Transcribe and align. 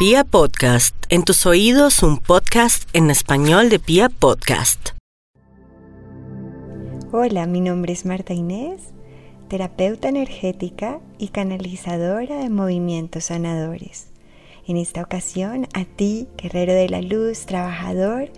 Pia 0.00 0.24
Podcast, 0.24 0.96
en 1.10 1.24
tus 1.24 1.44
oídos 1.44 2.02
un 2.02 2.16
podcast 2.16 2.88
en 2.94 3.10
español 3.10 3.68
de 3.68 3.78
Pia 3.78 4.08
Podcast. 4.08 4.92
Hola, 7.12 7.46
mi 7.46 7.60
nombre 7.60 7.92
es 7.92 8.06
Marta 8.06 8.32
Inés, 8.32 8.94
terapeuta 9.48 10.08
energética 10.08 11.00
y 11.18 11.28
canalizadora 11.28 12.38
de 12.38 12.48
movimientos 12.48 13.24
sanadores. 13.24 14.06
En 14.66 14.78
esta 14.78 15.02
ocasión, 15.02 15.68
a 15.74 15.84
ti, 15.84 16.28
guerrero 16.38 16.72
de 16.72 16.88
la 16.88 17.02
luz, 17.02 17.40
trabajador 17.40 18.30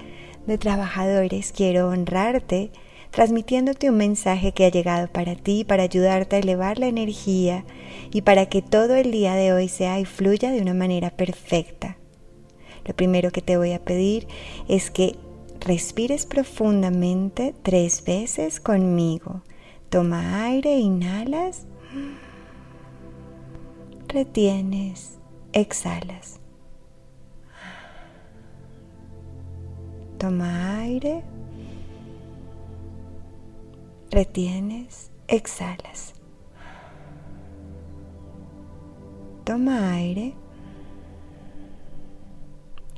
de 0.48 0.58
trabajadores, 0.58 1.52
quiero 1.56 1.90
honrarte 1.90 2.72
transmitiéndote 3.12 3.90
un 3.90 3.98
mensaje 3.98 4.52
que 4.52 4.64
ha 4.64 4.70
llegado 4.70 5.06
para 5.06 5.36
ti, 5.36 5.64
para 5.64 5.84
ayudarte 5.84 6.36
a 6.36 6.38
elevar 6.40 6.78
la 6.78 6.86
energía 6.88 7.64
y 8.10 8.22
para 8.22 8.46
que 8.46 8.62
todo 8.62 8.96
el 8.96 9.12
día 9.12 9.34
de 9.34 9.52
hoy 9.52 9.68
sea 9.68 10.00
y 10.00 10.06
fluya 10.06 10.50
de 10.50 10.62
una 10.62 10.74
manera 10.74 11.10
perfecta. 11.10 11.98
Lo 12.84 12.96
primero 12.96 13.30
que 13.30 13.42
te 13.42 13.58
voy 13.58 13.72
a 13.72 13.84
pedir 13.84 14.26
es 14.66 14.90
que 14.90 15.16
respires 15.60 16.26
profundamente 16.26 17.54
tres 17.62 18.02
veces 18.04 18.60
conmigo. 18.60 19.42
Toma 19.90 20.46
aire, 20.46 20.78
inhalas, 20.78 21.66
retienes, 24.08 25.18
exhalas. 25.52 26.40
Toma 30.18 30.80
aire, 30.80 31.22
retienes, 34.12 35.10
exhalas. 35.26 36.12
Toma 39.44 39.94
aire, 39.94 40.34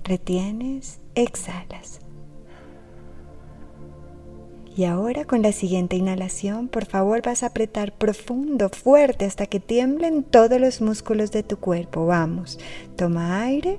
retienes, 0.02 1.00
exhalas. 1.14 2.01
Y 4.76 4.85
ahora 4.87 5.24
con 5.24 5.40
la 5.42 5.52
siguiente 5.52 5.95
inhalación, 5.95 6.66
por 6.66 6.85
favor 6.85 7.23
vas 7.23 7.45
a 7.45 7.46
apretar 7.46 7.92
profundo, 7.92 8.68
fuerte, 8.68 9.24
hasta 9.24 9.46
que 9.46 9.60
tiemblen 9.60 10.24
todos 10.24 10.60
los 10.60 10.80
músculos 10.80 11.30
de 11.30 11.45
tu 11.45 11.59
cuerpo. 11.59 12.07
Vamos, 12.07 12.59
toma 12.96 13.40
aire. 13.42 13.79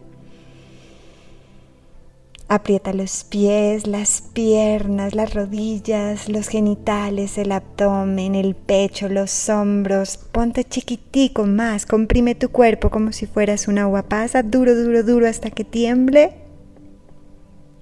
Aprieta 2.47 2.93
los 2.93 3.23
pies, 3.23 3.87
las 3.87 4.21
piernas, 4.21 5.15
las 5.15 5.33
rodillas, 5.33 6.29
los 6.29 6.47
genitales, 6.47 7.39
el 7.39 7.51
abdomen, 7.51 8.35
el 8.35 8.53
pecho, 8.53 9.09
los 9.09 9.49
hombros. 9.49 10.17
Ponte 10.17 10.63
chiquitico 10.63 11.47
más, 11.47 11.87
comprime 11.87 12.35
tu 12.35 12.49
cuerpo 12.49 12.91
como 12.91 13.13
si 13.13 13.25
fueras 13.25 13.67
una 13.67 13.85
guapasa, 13.85 14.43
duro, 14.43 14.75
duro, 14.75 15.01
duro 15.01 15.27
hasta 15.27 15.49
que 15.49 15.63
tiemble. 15.63 16.35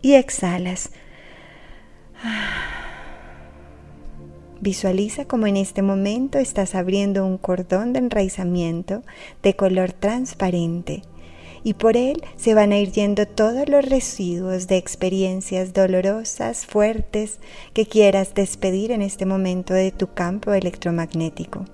Y 0.02 0.14
exhalas. 0.14 0.92
Visualiza 4.62 5.26
como 5.26 5.46
en 5.46 5.58
este 5.58 5.82
momento 5.82 6.40
estás 6.40 6.74
abriendo 6.74 7.26
un 7.26 7.38
cordón 7.38 7.92
de 7.92 8.00
enraizamiento 8.00 9.04
de 9.42 9.58
color 9.58 9.92
transparente 9.92 11.04
y 11.64 11.74
por 11.74 11.98
él 11.98 12.24
se 12.36 12.54
van 12.54 12.72
a 12.72 12.80
ir 12.80 12.92
yendo 12.92 13.26
todos 13.26 13.70
los 13.70 13.86
residuos 13.86 14.68
de 14.68 14.78
experiencias 14.78 15.74
dolorosas, 15.74 16.66
fuertes, 16.66 17.40
que 17.74 17.86
quieras 17.86 18.34
despedir 18.34 18.92
en 18.92 19.02
este 19.02 19.26
momento 19.26 19.74
de 19.74 19.92
tu 19.92 20.14
campo 20.14 20.54
electromagnético. 20.54 21.66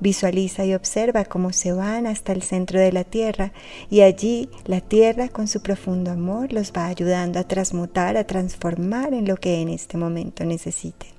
Visualiza 0.00 0.64
y 0.64 0.74
observa 0.74 1.24
cómo 1.24 1.52
se 1.52 1.72
van 1.72 2.06
hasta 2.06 2.32
el 2.32 2.42
centro 2.42 2.78
de 2.78 2.92
la 2.92 3.04
Tierra 3.04 3.52
y 3.90 4.02
allí 4.02 4.48
la 4.64 4.80
Tierra 4.80 5.28
con 5.28 5.48
su 5.48 5.60
profundo 5.60 6.12
amor 6.12 6.52
los 6.52 6.72
va 6.72 6.86
ayudando 6.86 7.40
a 7.40 7.44
transmutar, 7.44 8.16
a 8.16 8.24
transformar 8.24 9.12
en 9.12 9.26
lo 9.26 9.36
que 9.36 9.60
en 9.60 9.68
este 9.68 9.98
momento 9.98 10.44
necesiten 10.44 11.17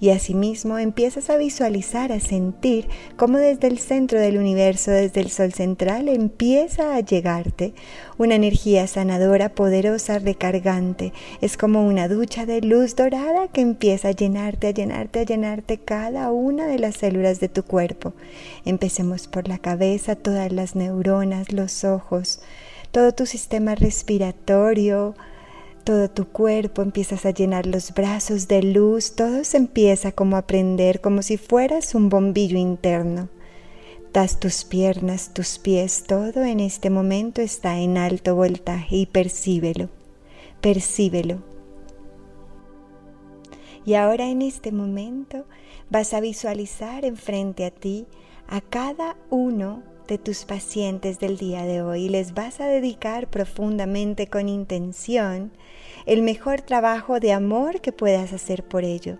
y 0.00 0.10
asimismo 0.10 0.78
empiezas 0.78 1.30
a 1.30 1.36
visualizar, 1.36 2.12
a 2.12 2.20
sentir 2.20 2.88
cómo 3.16 3.38
desde 3.38 3.66
el 3.68 3.78
centro 3.78 4.20
del 4.20 4.38
universo, 4.38 4.90
desde 4.90 5.20
el 5.20 5.30
sol 5.30 5.52
central, 5.52 6.08
empieza 6.08 6.94
a 6.94 7.00
llegarte 7.00 7.74
una 8.16 8.34
energía 8.34 8.86
sanadora, 8.86 9.50
poderosa, 9.50 10.18
recargante. 10.18 11.12
Es 11.40 11.56
como 11.56 11.86
una 11.86 12.08
ducha 12.08 12.46
de 12.46 12.60
luz 12.60 12.96
dorada 12.96 13.48
que 13.48 13.60
empieza 13.60 14.08
a 14.08 14.12
llenarte, 14.12 14.68
a 14.68 14.70
llenarte, 14.70 15.20
a 15.20 15.24
llenarte 15.24 15.78
cada 15.78 16.30
una 16.32 16.66
de 16.66 16.78
las 16.78 16.96
células 16.96 17.40
de 17.40 17.48
tu 17.48 17.62
cuerpo. 17.62 18.14
Empecemos 18.64 19.28
por 19.28 19.48
la 19.48 19.58
cabeza, 19.58 20.16
todas 20.16 20.52
las 20.52 20.74
neuronas, 20.74 21.52
los 21.52 21.84
ojos, 21.84 22.40
todo 22.90 23.12
tu 23.12 23.26
sistema 23.26 23.74
respiratorio, 23.74 25.14
todo 25.88 26.10
tu 26.10 26.28
cuerpo, 26.28 26.82
empiezas 26.82 27.24
a 27.24 27.30
llenar 27.30 27.64
los 27.64 27.94
brazos 27.94 28.46
de 28.46 28.62
luz, 28.62 29.12
todo 29.16 29.42
se 29.42 29.56
empieza 29.56 30.12
como 30.12 30.36
a 30.36 30.46
prender, 30.46 31.00
como 31.00 31.22
si 31.22 31.38
fueras 31.38 31.94
un 31.94 32.10
bombillo 32.10 32.58
interno. 32.58 33.30
Das 34.12 34.38
tus 34.38 34.64
piernas, 34.64 35.32
tus 35.32 35.58
pies, 35.58 36.04
todo 36.06 36.44
en 36.44 36.60
este 36.60 36.90
momento 36.90 37.40
está 37.40 37.78
en 37.78 37.96
alto 37.96 38.34
voltaje 38.34 38.96
y 38.96 39.06
percíbelo, 39.06 39.88
percíbelo. 40.60 41.38
Y 43.86 43.94
ahora 43.94 44.28
en 44.28 44.42
este 44.42 44.72
momento 44.72 45.46
vas 45.88 46.12
a 46.12 46.20
visualizar 46.20 47.06
enfrente 47.06 47.64
a 47.64 47.70
ti 47.70 48.04
a 48.46 48.60
cada 48.60 49.16
uno 49.30 49.82
de 50.08 50.18
tus 50.18 50.44
pacientes 50.44 51.20
del 51.20 51.36
día 51.36 51.64
de 51.64 51.82
hoy 51.82 52.06
y 52.06 52.08
les 52.08 52.34
vas 52.34 52.60
a 52.60 52.66
dedicar 52.66 53.28
profundamente 53.28 54.26
con 54.26 54.48
intención 54.48 55.52
el 56.06 56.22
mejor 56.22 56.62
trabajo 56.62 57.20
de 57.20 57.32
amor 57.32 57.82
que 57.82 57.92
puedas 57.92 58.32
hacer 58.32 58.64
por 58.64 58.84
ello. 58.84 59.18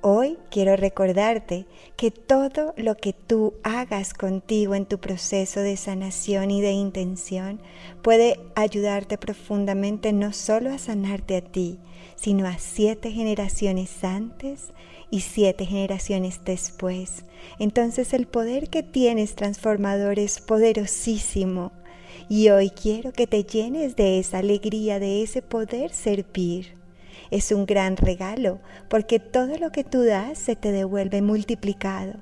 Hoy 0.00 0.36
quiero 0.50 0.74
recordarte 0.74 1.66
que 1.96 2.10
todo 2.10 2.74
lo 2.76 2.96
que 2.96 3.12
tú 3.12 3.54
hagas 3.62 4.14
contigo 4.14 4.74
en 4.74 4.84
tu 4.84 4.98
proceso 4.98 5.60
de 5.60 5.76
sanación 5.76 6.50
y 6.50 6.60
de 6.60 6.72
intención 6.72 7.60
puede 8.02 8.40
ayudarte 8.56 9.16
profundamente 9.16 10.12
no 10.12 10.32
solo 10.32 10.70
a 10.70 10.78
sanarte 10.78 11.36
a 11.36 11.40
ti, 11.40 11.78
sino 12.16 12.48
a 12.48 12.58
siete 12.58 13.12
generaciones 13.12 14.02
antes 14.02 14.72
y 15.12 15.20
siete 15.20 15.66
generaciones 15.66 16.40
después. 16.44 17.24
Entonces 17.60 18.14
el 18.14 18.26
poder 18.26 18.70
que 18.70 18.82
tienes 18.82 19.36
transformador 19.36 20.18
es 20.18 20.40
poderosísimo 20.40 21.70
y 22.30 22.48
hoy 22.48 22.70
quiero 22.70 23.12
que 23.12 23.26
te 23.26 23.44
llenes 23.44 23.94
de 23.94 24.18
esa 24.18 24.38
alegría, 24.38 24.98
de 24.98 25.22
ese 25.22 25.42
poder 25.42 25.92
servir. 25.92 26.78
Es 27.30 27.52
un 27.52 27.66
gran 27.66 27.98
regalo 27.98 28.60
porque 28.88 29.20
todo 29.20 29.58
lo 29.58 29.70
que 29.70 29.84
tú 29.84 30.02
das 30.02 30.38
se 30.38 30.56
te 30.56 30.72
devuelve 30.72 31.20
multiplicado. 31.20 32.14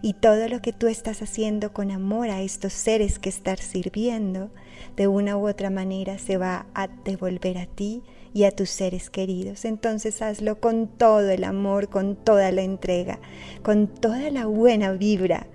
Y 0.00 0.14
todo 0.14 0.48
lo 0.48 0.62
que 0.62 0.72
tú 0.72 0.86
estás 0.86 1.20
haciendo 1.20 1.74
con 1.74 1.90
amor 1.90 2.30
a 2.30 2.40
estos 2.40 2.72
seres 2.72 3.18
que 3.18 3.28
estás 3.28 3.60
sirviendo, 3.60 4.50
de 4.96 5.06
una 5.06 5.36
u 5.36 5.46
otra 5.46 5.68
manera 5.68 6.18
se 6.18 6.38
va 6.38 6.64
a 6.74 6.88
devolver 6.88 7.58
a 7.58 7.66
ti 7.66 8.02
y 8.34 8.44
a 8.44 8.50
tus 8.50 8.70
seres 8.70 9.10
queridos. 9.10 9.64
Entonces 9.64 10.22
hazlo 10.22 10.60
con 10.60 10.86
todo 10.88 11.30
el 11.30 11.44
amor, 11.44 11.88
con 11.88 12.16
toda 12.16 12.50
la 12.52 12.62
entrega, 12.62 13.18
con 13.62 13.88
toda 13.88 14.30
la 14.30 14.46
buena 14.46 14.92
vibra 14.92 15.46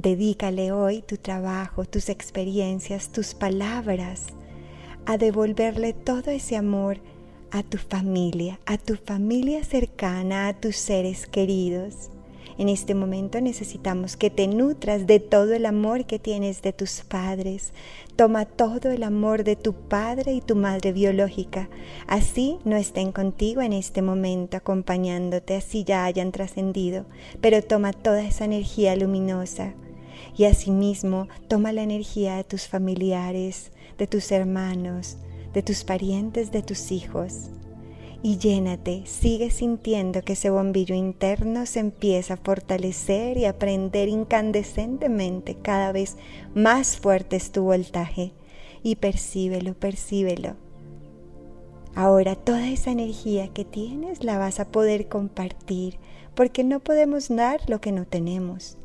Dedícale 0.00 0.70
hoy 0.70 1.02
tu 1.02 1.16
trabajo, 1.16 1.84
tus 1.84 2.08
experiencias, 2.08 3.10
tus 3.10 3.34
palabras 3.34 4.26
a 5.06 5.18
devolverle 5.18 5.92
todo 5.92 6.30
ese 6.30 6.56
amor 6.56 7.00
a 7.50 7.64
tu 7.64 7.78
familia, 7.78 8.60
a 8.64 8.78
tu 8.78 8.94
familia 8.94 9.64
cercana, 9.64 10.46
a 10.46 10.54
tus 10.54 10.76
seres 10.76 11.26
queridos. 11.26 12.10
En 12.58 12.68
este 12.68 12.96
momento 12.96 13.40
necesitamos 13.40 14.16
que 14.16 14.30
te 14.30 14.48
nutras 14.48 15.06
de 15.06 15.20
todo 15.20 15.54
el 15.54 15.64
amor 15.64 16.06
que 16.06 16.18
tienes 16.18 16.60
de 16.60 16.72
tus 16.72 17.02
padres. 17.02 17.72
Toma 18.16 18.46
todo 18.46 18.90
el 18.90 19.04
amor 19.04 19.44
de 19.44 19.54
tu 19.54 19.74
padre 19.74 20.32
y 20.32 20.40
tu 20.40 20.56
madre 20.56 20.92
biológica. 20.92 21.68
Así 22.08 22.58
no 22.64 22.74
estén 22.76 23.12
contigo 23.12 23.62
en 23.62 23.72
este 23.72 24.02
momento 24.02 24.56
acompañándote, 24.56 25.54
así 25.54 25.84
ya 25.84 26.04
hayan 26.04 26.32
trascendido. 26.32 27.04
Pero 27.40 27.62
toma 27.62 27.92
toda 27.92 28.24
esa 28.24 28.44
energía 28.44 28.96
luminosa 28.96 29.74
y 30.36 30.44
asimismo 30.44 31.28
toma 31.46 31.72
la 31.72 31.82
energía 31.82 32.34
de 32.34 32.44
tus 32.44 32.66
familiares, 32.66 33.70
de 33.98 34.08
tus 34.08 34.32
hermanos, 34.32 35.16
de 35.54 35.62
tus 35.62 35.84
parientes, 35.84 36.50
de 36.50 36.62
tus 36.62 36.90
hijos. 36.90 37.50
Y 38.20 38.38
llénate, 38.38 39.02
sigue 39.06 39.50
sintiendo 39.50 40.22
que 40.22 40.32
ese 40.32 40.50
bombillo 40.50 40.94
interno 40.94 41.66
se 41.66 41.78
empieza 41.78 42.34
a 42.34 42.38
fortalecer 42.38 43.36
y 43.36 43.44
a 43.44 43.58
prender 43.58 44.08
incandescentemente, 44.08 45.54
cada 45.54 45.92
vez 45.92 46.16
más 46.54 46.96
fuerte 46.96 47.36
es 47.36 47.52
tu 47.52 47.62
voltaje. 47.62 48.32
Y 48.82 48.96
percíbelo, 48.96 49.74
percíbelo. 49.74 50.56
Ahora 51.94 52.34
toda 52.34 52.68
esa 52.68 52.90
energía 52.90 53.48
que 53.48 53.64
tienes 53.64 54.24
la 54.24 54.36
vas 54.36 54.58
a 54.58 54.68
poder 54.68 55.08
compartir, 55.08 55.98
porque 56.34 56.64
no 56.64 56.80
podemos 56.80 57.28
dar 57.28 57.60
lo 57.68 57.80
que 57.80 57.92
no 57.92 58.04
tenemos. 58.04 58.78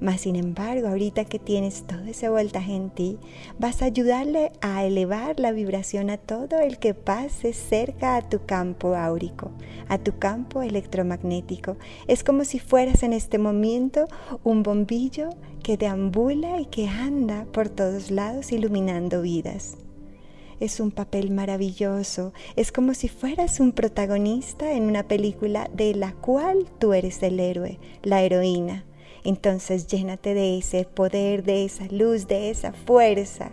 Mas 0.00 0.22
sin 0.22 0.36
embargo, 0.36 0.88
ahorita 0.88 1.24
que 1.24 1.38
tienes 1.38 1.84
todo 1.86 2.04
ese 2.04 2.28
voltaje 2.28 2.74
en 2.74 2.90
ti, 2.90 3.18
vas 3.58 3.80
a 3.80 3.86
ayudarle 3.86 4.52
a 4.60 4.84
elevar 4.84 5.38
la 5.38 5.52
vibración 5.52 6.10
a 6.10 6.18
todo 6.18 6.58
el 6.60 6.78
que 6.78 6.94
pase 6.94 7.52
cerca 7.52 8.16
a 8.16 8.28
tu 8.28 8.44
campo 8.44 8.94
áurico, 8.96 9.50
a 9.88 9.98
tu 9.98 10.18
campo 10.18 10.62
electromagnético. 10.62 11.76
Es 12.08 12.24
como 12.24 12.44
si 12.44 12.58
fueras 12.58 13.02
en 13.02 13.12
este 13.12 13.38
momento 13.38 14.06
un 14.42 14.62
bombillo 14.62 15.30
que 15.62 15.76
deambula 15.76 16.60
y 16.60 16.66
que 16.66 16.88
anda 16.88 17.46
por 17.52 17.68
todos 17.68 18.10
lados 18.10 18.52
iluminando 18.52 19.22
vidas 19.22 19.76
es 20.60 20.80
un 20.80 20.90
papel 20.90 21.30
maravilloso, 21.30 22.32
es 22.56 22.72
como 22.72 22.94
si 22.94 23.08
fueras 23.08 23.60
un 23.60 23.72
protagonista 23.72 24.72
en 24.72 24.84
una 24.84 25.06
película 25.06 25.68
de 25.72 25.94
la 25.94 26.12
cual 26.12 26.66
tú 26.78 26.92
eres 26.92 27.22
el 27.22 27.40
héroe, 27.40 27.78
la 28.02 28.22
heroína. 28.22 28.84
Entonces 29.24 29.86
llénate 29.86 30.34
de 30.34 30.58
ese 30.58 30.84
poder, 30.84 31.42
de 31.42 31.64
esa 31.64 31.86
luz, 31.90 32.28
de 32.28 32.50
esa 32.50 32.72
fuerza. 32.72 33.50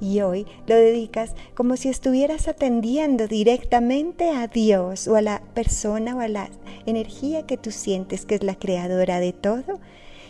Y 0.00 0.20
hoy 0.20 0.46
lo 0.66 0.74
dedicas 0.74 1.34
como 1.54 1.76
si 1.76 1.88
estuvieras 1.88 2.48
atendiendo 2.48 3.28
directamente 3.28 4.30
a 4.30 4.48
Dios 4.48 5.08
o 5.08 5.16
a 5.16 5.22
la 5.22 5.42
persona 5.54 6.16
o 6.16 6.20
a 6.20 6.28
la 6.28 6.50
energía 6.86 7.46
que 7.46 7.56
tú 7.56 7.70
sientes 7.70 8.26
que 8.26 8.34
es 8.34 8.42
la 8.42 8.56
creadora 8.56 9.20
de 9.20 9.32
todo 9.32 9.80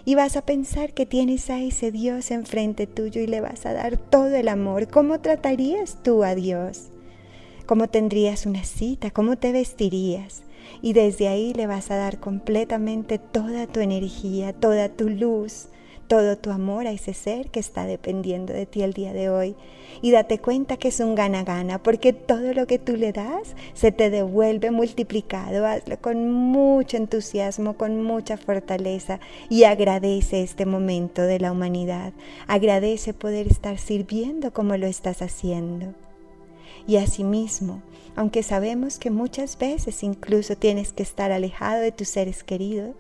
y 0.05 0.14
vas 0.14 0.37
a 0.37 0.44
pensar 0.44 0.93
que 0.93 1.06
tienes 1.06 1.49
a 1.49 1.61
ese 1.61 1.91
Dios 1.91 2.31
enfrente 2.31 2.87
tuyo 2.87 3.20
y 3.20 3.26
le 3.26 3.41
vas 3.41 3.67
a 3.67 3.73
dar 3.73 3.97
todo 3.97 4.35
el 4.35 4.49
amor. 4.49 4.88
¿Cómo 4.88 5.20
tratarías 5.20 6.03
tú 6.03 6.25
a 6.25 6.35
Dios? 6.35 6.88
¿Cómo 7.67 7.88
tendrías 7.88 8.47
una 8.47 8.65
cita? 8.65 9.11
¿Cómo 9.11 9.37
te 9.37 9.53
vestirías? 9.53 10.43
Y 10.81 10.93
desde 10.93 11.29
ahí 11.29 11.53
le 11.55 11.67
vas 11.67 11.91
a 11.91 11.97
dar 11.97 12.19
completamente 12.19 13.19
toda 13.19 13.67
tu 13.67 13.81
energía, 13.81 14.53
toda 14.53 14.88
tu 14.88 15.09
luz, 15.09 15.69
todo 16.12 16.37
tu 16.37 16.50
amor 16.50 16.87
a 16.87 16.93
ese 16.93 17.14
ser 17.14 17.50
que 17.50 17.59
está 17.59 17.87
dependiendo 17.87 18.53
de 18.53 18.67
ti 18.67 18.82
el 18.82 18.93
día 18.93 19.14
de 19.14 19.31
hoy. 19.31 19.56
Y 20.03 20.11
date 20.11 20.38
cuenta 20.38 20.76
que 20.76 20.88
es 20.88 21.00
un 21.00 21.14
gana-gana, 21.14 21.82
porque 21.82 22.12
todo 22.12 22.53
lo 22.53 22.67
que 22.67 22.79
tú 22.79 22.97
le 22.97 23.12
das 23.12 23.56
se 23.73 23.93
te 23.93 24.11
devuelve 24.11 24.70
multiplicado. 24.70 25.67
Hazlo 25.67 25.99
con 26.00 26.31
mucho 26.31 26.99
entusiasmo, 26.99 27.79
con 27.79 28.03
mucha 28.03 28.37
fortaleza 28.37 29.20
y 29.49 29.65
agradece 29.65 30.43
este 30.43 30.67
momento 30.67 31.23
de 31.23 31.41
la 31.41 31.53
humanidad. 31.53 32.12
Agradece 32.47 33.15
poder 33.15 33.47
estar 33.47 33.79
sirviendo 33.79 34.53
como 34.53 34.76
lo 34.76 34.87
estás 34.87 35.23
haciendo. 35.23 35.94
Y 36.87 36.97
asimismo, 36.97 37.83
aunque 38.17 38.43
sabemos 38.43 38.99
que 38.99 39.11
muchas 39.11 39.59
veces 39.59 40.03
incluso 40.03 40.57
tienes 40.57 40.93
que 40.93 41.03
estar 41.03 41.33
alejado 41.33 41.81
de 41.81 41.93
tus 41.93 42.09
seres 42.09 42.43
queridos, 42.45 42.95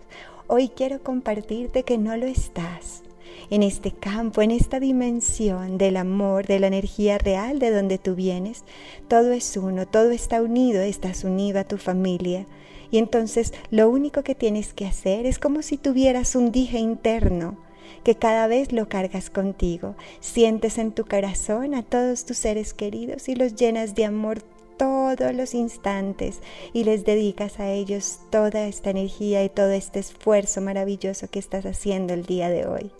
Hoy 0.54 0.68
quiero 0.68 1.02
compartirte 1.02 1.82
que 1.82 1.96
no 1.96 2.14
lo 2.14 2.26
estás. 2.26 3.02
En 3.48 3.62
este 3.62 3.90
campo, 3.90 4.42
en 4.42 4.50
esta 4.50 4.80
dimensión 4.80 5.78
del 5.78 5.96
amor, 5.96 6.46
de 6.46 6.60
la 6.60 6.66
energía 6.66 7.16
real 7.16 7.58
de 7.58 7.70
donde 7.70 7.96
tú 7.96 8.14
vienes, 8.14 8.64
todo 9.08 9.32
es 9.32 9.56
uno, 9.56 9.86
todo 9.86 10.10
está 10.10 10.42
unido, 10.42 10.82
estás 10.82 11.24
unido 11.24 11.58
a 11.58 11.64
tu 11.64 11.78
familia. 11.78 12.44
Y 12.90 12.98
entonces 12.98 13.54
lo 13.70 13.88
único 13.88 14.22
que 14.22 14.34
tienes 14.34 14.74
que 14.74 14.84
hacer 14.84 15.24
es 15.24 15.38
como 15.38 15.62
si 15.62 15.78
tuvieras 15.78 16.36
un 16.36 16.52
dije 16.52 16.78
interno 16.78 17.56
que 18.04 18.14
cada 18.14 18.46
vez 18.46 18.72
lo 18.72 18.88
cargas 18.88 19.30
contigo. 19.30 19.94
Sientes 20.20 20.78
en 20.78 20.92
tu 20.92 21.04
corazón 21.04 21.74
a 21.74 21.82
todos 21.82 22.24
tus 22.24 22.38
seres 22.38 22.74
queridos 22.74 23.28
y 23.28 23.34
los 23.34 23.54
llenas 23.54 23.94
de 23.94 24.04
amor 24.04 24.42
todos 24.76 25.34
los 25.34 25.54
instantes 25.54 26.40
y 26.72 26.84
les 26.84 27.04
dedicas 27.04 27.60
a 27.60 27.70
ellos 27.70 28.18
toda 28.30 28.66
esta 28.66 28.90
energía 28.90 29.44
y 29.44 29.48
todo 29.48 29.70
este 29.70 30.00
esfuerzo 30.00 30.60
maravilloso 30.60 31.28
que 31.28 31.38
estás 31.38 31.66
haciendo 31.66 32.14
el 32.14 32.26
día 32.26 32.48
de 32.50 32.66
hoy. 32.66 32.90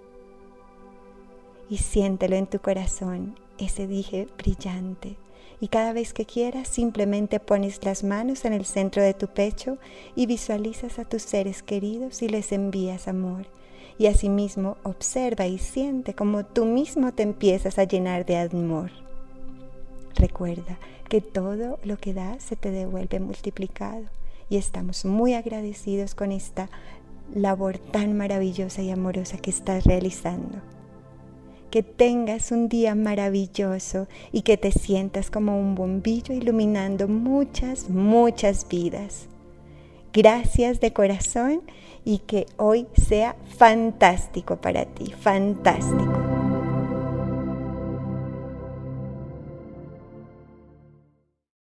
Y 1.69 1.79
siéntelo 1.79 2.37
en 2.37 2.47
tu 2.47 2.61
corazón, 2.61 3.37
ese 3.59 3.87
dije 3.87 4.29
brillante. 4.37 5.17
Y 5.61 5.69
cada 5.69 5.93
vez 5.93 6.13
que 6.13 6.27
quieras, 6.27 6.69
simplemente 6.69 7.39
pones 7.39 7.85
las 7.85 8.03
manos 8.03 8.45
en 8.45 8.53
el 8.53 8.65
centro 8.65 9.03
de 9.03 9.15
tu 9.15 9.29
pecho 9.29 9.79
y 10.17 10.27
visualizas 10.27 10.99
a 10.99 11.05
tus 11.05 11.23
seres 11.23 11.63
queridos 11.63 12.21
y 12.23 12.29
les 12.29 12.53
envías 12.53 13.07
amor. 13.07 13.47
Y 14.03 14.09
asimismo 14.09 14.79
observa 14.83 15.47
y 15.47 15.59
siente 15.59 16.13
como 16.13 16.45
tú 16.45 16.65
mismo 16.65 17.13
te 17.13 17.23
empiezas 17.23 17.79
a 17.79 17.85
llenar 17.85 18.27
de 18.27 18.37
amor. 18.37 18.91
Recuerda 20.17 20.77
que 21.09 21.21
todo 21.21 21.79
lo 21.85 21.97
que 21.99 22.13
das 22.13 22.43
se 22.43 22.57
te 22.57 22.73
devuelve 22.73 23.21
multiplicado 23.21 24.03
y 24.51 24.57
estamos 24.57 25.05
muy 25.05 25.35
agradecidos 25.35 26.17
con 26.17 26.33
esta 26.33 26.69
labor 27.33 27.79
tan 27.79 28.17
maravillosa 28.17 28.83
y 28.83 28.91
amorosa 28.91 29.39
que 29.39 29.51
estás 29.51 29.85
realizando. 29.85 30.59
Que 31.71 31.85
tengas 31.85 32.51
un 32.51 32.69
día 32.69 32.97
maravilloso 32.97 34.09
y 34.33 34.43
que 34.43 34.57
te 34.57 34.73
sientas 34.73 35.31
como 35.31 35.61
un 35.61 35.77
bombillo 35.77 36.35
iluminando 36.35 37.07
muchas, 37.07 37.89
muchas 37.89 38.67
vidas. 38.69 39.29
Gracias 40.13 40.81
de 40.81 40.93
corazón 40.93 41.63
y 42.05 42.19
que 42.19 42.47
hoy 42.57 42.87
sea 42.95 43.37
fantástico 43.57 44.57
para 44.57 44.85
ti, 44.85 45.13
fantástico. 45.19 46.32